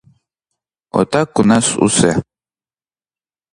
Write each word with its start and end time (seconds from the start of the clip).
Отак 0.99 1.29
у 1.43 1.45
нас 1.51 1.65
усе! 1.85 2.13